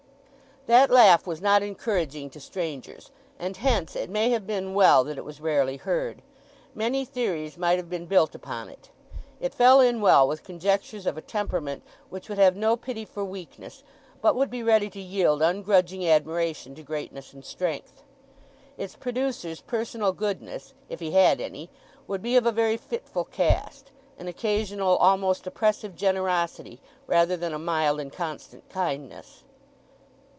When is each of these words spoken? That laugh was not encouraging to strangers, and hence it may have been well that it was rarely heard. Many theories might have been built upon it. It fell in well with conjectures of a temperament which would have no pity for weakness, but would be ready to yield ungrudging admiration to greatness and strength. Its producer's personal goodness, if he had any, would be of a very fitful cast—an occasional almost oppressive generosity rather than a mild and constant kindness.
That 0.67 0.91
laugh 0.91 1.25
was 1.25 1.41
not 1.41 1.63
encouraging 1.63 2.29
to 2.29 2.39
strangers, 2.39 3.09
and 3.39 3.57
hence 3.57 3.95
it 3.95 4.11
may 4.11 4.29
have 4.29 4.45
been 4.45 4.75
well 4.75 5.03
that 5.05 5.17
it 5.17 5.25
was 5.25 5.41
rarely 5.41 5.77
heard. 5.77 6.21
Many 6.75 7.03
theories 7.03 7.57
might 7.57 7.77
have 7.77 7.89
been 7.89 8.05
built 8.05 8.35
upon 8.35 8.69
it. 8.69 8.91
It 9.39 9.55
fell 9.55 9.79
in 9.81 10.01
well 10.01 10.27
with 10.27 10.43
conjectures 10.43 11.07
of 11.07 11.17
a 11.17 11.21
temperament 11.21 11.81
which 12.11 12.29
would 12.29 12.37
have 12.37 12.55
no 12.55 12.75
pity 12.77 13.05
for 13.05 13.25
weakness, 13.25 13.81
but 14.21 14.35
would 14.35 14.51
be 14.51 14.61
ready 14.61 14.87
to 14.91 14.99
yield 15.01 15.41
ungrudging 15.41 16.07
admiration 16.07 16.75
to 16.75 16.83
greatness 16.83 17.33
and 17.33 17.43
strength. 17.43 18.03
Its 18.77 18.95
producer's 18.95 19.61
personal 19.61 20.11
goodness, 20.13 20.75
if 20.89 20.99
he 20.99 21.09
had 21.09 21.41
any, 21.41 21.71
would 22.07 22.21
be 22.21 22.35
of 22.37 22.45
a 22.45 22.51
very 22.51 22.77
fitful 22.77 23.23
cast—an 23.25 24.27
occasional 24.27 24.95
almost 24.97 25.47
oppressive 25.47 25.95
generosity 25.95 26.79
rather 27.07 27.35
than 27.35 27.51
a 27.51 27.57
mild 27.59 27.99
and 27.99 28.13
constant 28.13 28.69
kindness. 28.69 29.43